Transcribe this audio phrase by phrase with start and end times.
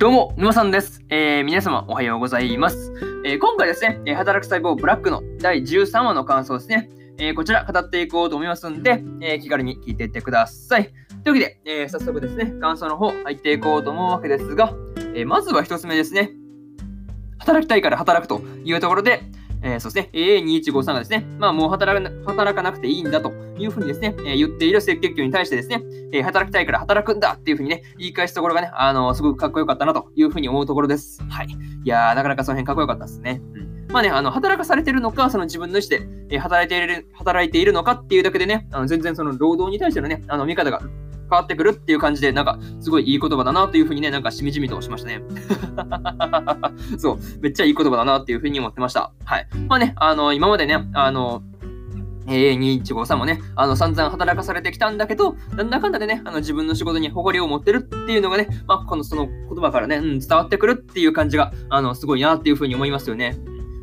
[0.00, 1.04] どうも、沼さんです。
[1.10, 2.94] えー、皆様おはようございます。
[3.22, 6.88] えー、今回ですね、働く細胞ブラックの第13話の感想ですね。
[7.18, 10.84] えーこちら語っていこうと思いますんで、え気軽に聞いていってください。
[11.22, 14.72] というわけで、え早速ですね、感想の方入っていこうと思うわけですが、
[15.14, 16.30] えまずは一つ目ですね。
[17.38, 19.20] 働きたいから働くというところで、
[19.62, 22.02] えーそうですね、AA2153 がですね、まあもう働
[22.54, 31.22] かなくていいんだというふうにですね、えー言っている赤血球に対してですね、えー働きたいから働くんだっていうふうにね、言い返すところがね、あのーすごくかっこよかったなというふうに思うところです。
[31.28, 31.48] はい。
[31.48, 33.40] いやー、なかなかその辺かっこよかったですね。
[33.54, 33.86] うん。
[33.92, 40.80] まあね、あの、働かされてるのか、その自分の意思で、えー働いている、働いているのかっていうだけでね、あの全然その労働に対してのね、あの、見方が
[41.30, 45.22] 変わってくるっていう感じで、なんか、すごいいい言葉だなというふうにね、なんかしみじみとしましたね。
[46.98, 49.12] そう、めっちゃいい言葉だなっていうふうに思ってました。
[49.24, 49.48] はい。
[49.68, 51.42] まあね、あの、今までね、あの、
[52.26, 63.36] えー、2153もね、あの、散々働かされてきたんだけど、なんだかんだでね、あの、自分の仕事に誇りを持ってるっていうのがね、まあ、この、その言葉からね、うん、伝わってくるっていう感じが、あの、すごいなっていうふうに思いますよね。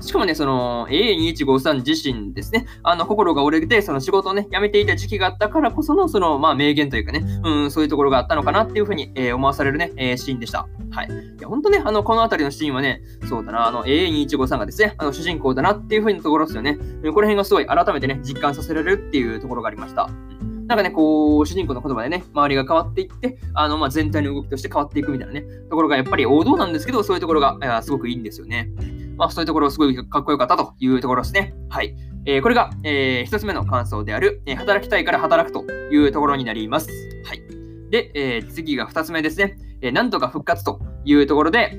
[0.00, 10.68] しかもね、その、AA2153 自身ですね、あの、心が折れて、その仕事をね、辞めていた時期があったからこその、その、まあ、名言というかね、うん、そういうところがあったのかなっていうふうに、えー思わされるね、えーシーンでした。
[10.90, 11.08] はい。
[11.08, 16.76] いや、ほんとね、あの、このあたりのシーンはね、そうだな、あの、AA2153 がですね、あの、主人公だなっていうふうなところですよね。
[16.76, 20.10] この辺がすごい改めてね、実感させられるっていうところがありました。
[20.70, 28.70] なんかね、こう、主人公の言葉でね、周りが変わっていって、あの、まあ、全体の動きとして変わっていくみたいなね、ところがやっぱり王道なんですけど、そういうところが、いやすごくいいんですよね。
[29.20, 31.54] まあ、そういうところすごいかっこよかったというところですね。
[31.68, 31.94] はい。
[32.24, 36.88] えーこれが、えー一つ目の感想である、えー働きたいから働くというところになります。
[37.26, 37.42] はい。
[37.90, 39.58] で、えー次が二つ目ですね。
[39.82, 41.78] えーなんとか復活というところで、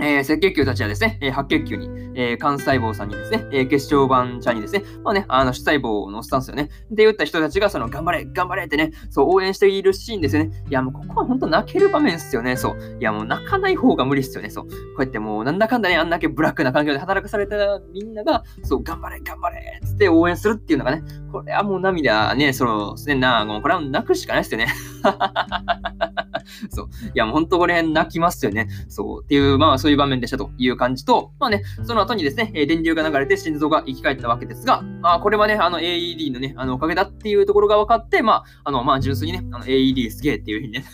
[0.00, 6.68] えー赤血球たちはですね、えー白血球に、えー幹細胞さんにですね、えー血小板ちゃんにですね、まあね、あの、主細胞のスタンスよね。
[6.90, 10.64] で、言った人たちが、その、頑張れ、頑張れってね、そう、応援しているシーンですよね。
[10.68, 12.56] いや、もう、ここは本当泣ける場面ですよね。
[12.56, 12.96] そう。
[13.00, 14.50] いや、もう、泣かない方が無理っすよね。
[14.50, 14.64] そう。
[14.68, 17.56] こうやってもう、なんだかんだね、あんだけブラックな環境で働かされた
[17.92, 21.02] みんなが、そう、頑張れ、頑張れつって応援するっていうのがね、
[21.32, 24.68] これはもう涙ね、その、すね、な、もう、これは泣くしかないですよね。
[26.70, 26.88] そう。
[27.06, 28.68] いや、もう本当これ泣きますよね。
[28.88, 29.24] そう。
[29.24, 40.84] っていう、まあそういう場面でしたという感じと、まあね、その後にですね、え電流が流れて心臓が生き返ったわけですが、まあこれはね、あの AED のね、あのおかげだっていうところが分かって、まあ、あの、まあ純粋にね、あの AED すげえっていうふうにね。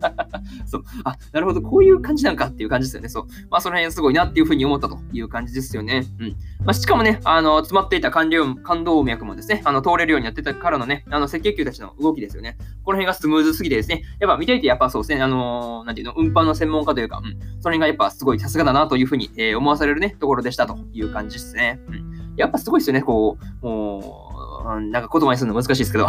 [0.66, 0.84] そう。
[1.04, 3.08] あ、なるほど、こういう感じなんかっていう感じですよね。
[3.08, 3.26] そう。
[3.50, 6.04] まあその辺すごいなっていうふうに思ったという感じですよね。
[6.18, 6.28] うん。
[6.64, 12.56] まあしかもね、あの、詰まっていた感動感動脈もですね、あの、通れるようになってたからのね、あの、赤血球たちの動きですよね。
[12.84, 21.80] この辺がスムーズすぎてですね、やっぱ見ていてやっぱそうですね、あのーなんていうの、運搬の専門家というか、うん、その辺がやっぱすごいさすがだなというふうに、えー思わされるね、ところでしたという感じですね。
[21.88, 22.34] うん。
[22.36, 24.30] やっぱすごいですよね、こう、もう、
[24.76, 26.06] うんなんか言葉にするの難しいですけど。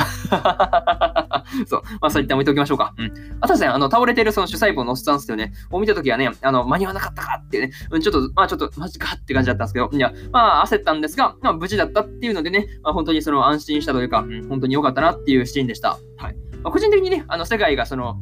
[1.67, 1.81] そう。
[2.01, 2.93] まあ、そういった置いておきましょうか。
[2.97, 3.11] うん。
[3.39, 15.97] あとですね、あの、倒れてるその主細胞のスタンスというね、を見たときはね、あの、間に合わなかったかってね、うん、ちょっと、まあ、ちょっと、マジかって感じだったんですけど、いや、まあ、焦ったんですが、まあ、無事だったっていうのでね、まあ、本当にその安心したというか、うん、本当に良かったなっていうシーンでした。
[16.17, 16.35] はい。
[16.63, 18.17] まあ、個人的にね、あの、世界がその、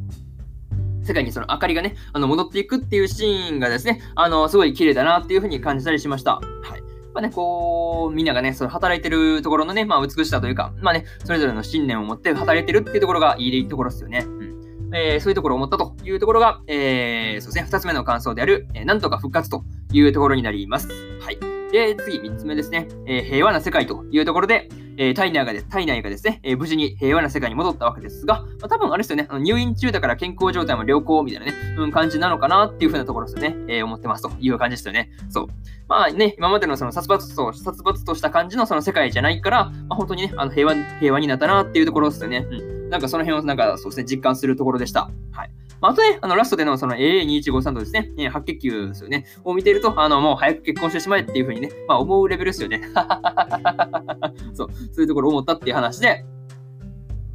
[1.02, 6.34] 世界にその明かりがね、あの戻っていくっていうシーンがですね、あの、すごい綺麗だなっていうふうに感じたりしました。
[6.34, 6.40] は
[6.76, 6.89] い。
[7.14, 14.24] まあね、こう、みんながね、その働いてるところのね、まあ美しさというか、まあね、それぞれの信念を持って働いてるっていうところがいいところですよね。
[14.26, 14.50] うん。
[14.94, 20.88] えーそういうところを思ったというところが、えーそうですね、二つ目の感想である、えーなんとか復活というところになります。
[21.20, 21.38] はい。
[21.72, 24.68] で、次、三つ目ですね、えー平和な世界というところで、
[25.02, 35.10] えー体内がで体内がですね、えー無事に平和な世界に戻ったわけですが、まあ、多分あれですよね、あの入院中だから健康状態も良好みたいなね、うん、感じなのかなっていう風なところですよね、えー思ってますという感じですよね。
[35.30, 35.46] そう。
[35.88, 42.46] まあね、今までのその殺伐と殺伐とした感じのその世界じゃないから、まあ、本当にね、あの平和平和になったなっていうところですよね。
[42.50, 42.90] うん。
[42.90, 45.10] なんかその辺をなんかそうですね、実感するところでした。
[45.32, 45.50] はい。
[45.80, 52.82] まあ、とね、あのラストでのその AA2153 とですね、えー白血球ですよね、を見てると、あのもう早く結婚してしまえっていうふうにね、まあ思うレベルですよね。
[54.52, 56.24] そう、そういうところ思ったっていう話で、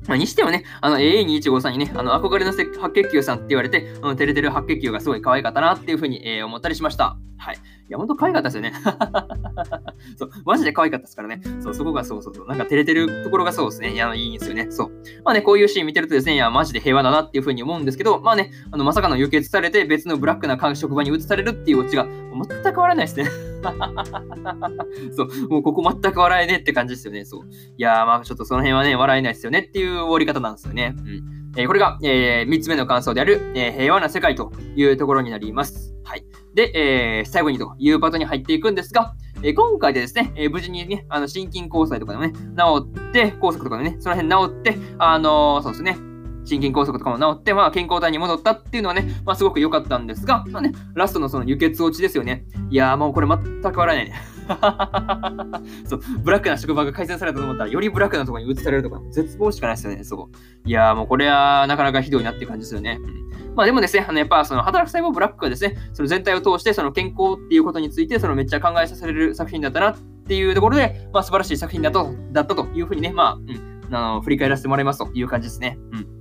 [0.07, 7.17] まあ、にしてもね、あの AA2153 にね、あの憧れのせ白血球さんって言われて、あの照れてる白血球がすごい可愛かったなっていう風に、えー思ったりしました。
[7.37, 7.55] はい。
[7.55, 7.59] い
[7.89, 8.73] や、ほんと可愛かったですよね。
[10.17, 11.41] そう、マジで可愛かったですからね。
[11.59, 13.93] そう、そこがそうそうそう、なんか照れてるところがそうですね。
[13.93, 14.67] いや、いいんですよね。
[14.69, 14.91] そう。
[15.23, 23.29] まあね、こういうシーン見てるとですね、いや、マジで平和だなっていう風に思うんですけど、まあね、あの、まさかの輸血されて別のブラックな職場に移されるっていうオチが全く変わらないですね。
[25.15, 27.25] そう、もうここ全く笑えねえって感じですよね。
[27.25, 27.41] そう。
[27.45, 30.95] いやー、まあちょっとその辺はね、笑えないですよねっていう終わり方なんですよね。
[30.97, 31.23] うん。
[31.57, 35.95] えーこれが、え3つ目の感想である、えー平和な世界というところになります。
[36.03, 36.25] はい。
[36.53, 45.97] で、えー最後にというパートに入っていくんですが、えー今回でですね、えー無事にね、あの心筋梗塞とかでもね、治って、梗塞とかでね、その辺治って、あのそうですね、
[46.45, 52.45] 心筋梗塞とかも治って、まあ、健康体に戻ったっていうのはね、まあ、すごく良かったんですが、まあね、ラストのその輸血落ちですよね。
[52.69, 54.15] いやー、もうこれ全く笑えないね。
[55.85, 60.67] そう、ブラックな職場が改善されたと思ったら、よりブラックなところに移されるとか、絶望しかないですよね、そう。
[60.67, 62.99] いやー、もうこれはなかなかひどいなっていう感じですよね。
[63.01, 63.25] うん
[63.55, 75.77] まあでもですね、あのやっぱその働く細胞ブラックがですね、その全体を通してその健康っていうことについてそのめっちゃ考えさせられる作品だったなっていうところで、まあ素晴らしい作品だとだったというふうにね、まあ、うん、あの振り返らせてもらいますという感じですね。
[75.93, 76.14] うん。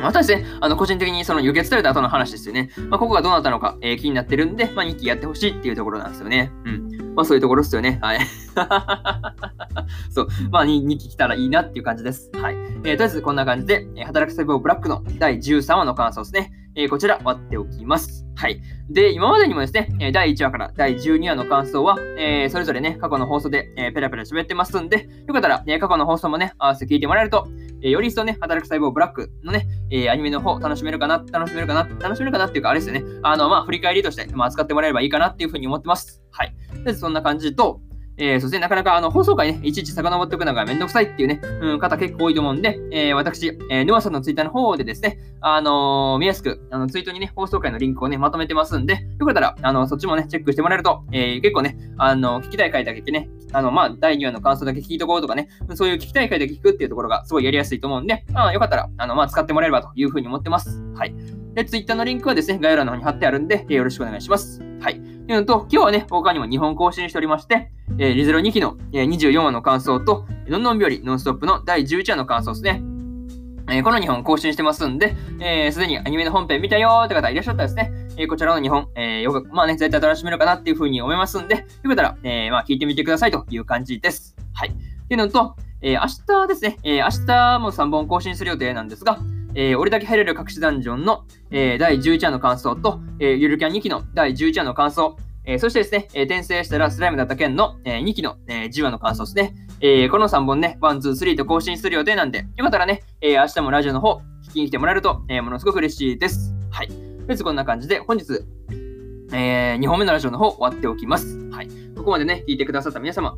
[0.00, 2.70] またですね、あの、個人的にその輸血された後の話ですよね。
[2.88, 6.52] まあ、ここがどうなったのか、えー、気になってるんで、まあ、2期やってほしいっていうところなんですよね。
[6.64, 7.14] うん。
[7.14, 7.98] まあ、そういうところですよね。
[8.00, 8.20] はい。
[10.10, 10.28] そう。
[10.50, 12.30] まあ2、2期来たらいいなっていう感じです。
[12.34, 12.54] はい。
[12.54, 16.52] えー、とりあえずこんな感じで、えー、働く細胞ブラックの第13話の感想ですね。
[16.76, 18.24] えー、こちら割っておきます。
[18.36, 18.60] はい。
[18.88, 27.48] で、今までにもですね、第1話から第12話の感想は、えー、それぞれね、過去の放送で、えー、ペラペラ喋ってますんで、よかったら、ね、過去の放送もね、合わせて聞いてもらえると、
[27.82, 33.04] えー、より一層ね、働く細胞ブラックのね、えー、アニメの方楽しめるかな、楽しめるかな、楽しめるかなっていうか、あれですよね。
[33.22, 36.22] あの、まあ、振り返りとして、まあ、扱ってもらえればいいかなっていうふうに思ってます。
[36.30, 36.54] はい。
[36.84, 37.80] で、そんな感じと、
[38.18, 60.82] えー、そしてなかなかあの放送回ね、いちいち遡っておくのがめんどくさいっていうね、うん、方結構多いと思うんで、えー、私、えー、沼さんのツイッターの方でですね、あのー、見やすく、あの、ツイートにね、放送回のリンクをね、まとめてますんで、よかったら、あの、そっちもね、チェックしてもらえると、えー、結構ね、あの、聞きたい回だけね、あの、まあ、第2話の感想だけ聞いとこうとかね、そういう聞きたい回だけ聞くっていうところがすごいやりやすいと思うんで、あ、よかったら、あの、まあ、使ってもらえればというふうに思ってます。
[60.94, 61.14] はい。
[61.54, 64.60] で、ツイッターのリンクはですね、概要欄の方に貼ってあるんで、えー、よろしくお願いします。
[64.80, 64.94] はい。
[64.94, 67.70] というのと、今日はね、他にも2本更新しておりまして、
[68.00, 72.80] えー、リゼロ2期の、えー、24話の感想と、のんのんびよりノンストップの第11話の感想ですね。
[73.70, 84.36] えー、この2本更新してますんで、す、えー、で、にアニメの本編見たよーって方いらっしゃったらですね、えー、こちらの2本、えー、よく、まあね、絶対楽しめるかなっていうふうに思いますんで、よかったら、えー、まあ聞いてみてくださいという感じです。
[84.54, 84.68] はい。
[84.68, 84.72] っ
[85.08, 89.18] ていうのと、えー、明日ですね、えー、明日も3本更新する予定なんですが、
[89.54, 95.16] えー、俺だけ入れる隠しダンジョンの、えー、第11話の感想と、えー、ゆるキャン2期の第11話の感想、
[95.48, 99.54] え、そしてですね、え、転生したらスライムだった件の、え、2期の、え、10話の感想ですね。
[99.80, 106.54] え、この3本ね、1、2、3と更新する予定なんで、よかったらね、え、明日もラジオの方、聞きに来てもらえると、え、ものすごく嬉しいです。
[106.70, 106.88] はい。
[106.88, 107.00] とり
[107.30, 108.26] あえずこんな感じで、本日、
[109.32, 111.38] えー、2本目のラジオの方終わっておきます。
[111.50, 111.68] はい。
[111.96, 113.34] ここまでね、聞いてくださった皆様、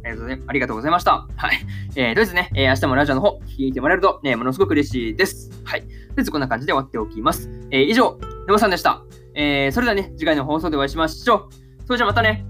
[0.48, 1.28] ありがとうございました。
[1.36, 1.58] はい。
[1.94, 5.48] えー、とりあえずね、えー、明日もラジオの方、聞いてもらえると、ね、ものすごく嬉しいです。
[5.62, 5.82] はい。
[5.82, 7.48] とりあえずこんな感じで終わっておきます。
[7.70, 8.18] えー、以上、
[8.48, 9.04] 沼さんでした。
[9.34, 11.69] えー、それではね、次回の放送でお会いしましょう。
[11.90, 12.44] それじゃあまたね。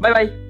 [0.00, 0.49] バイバイ。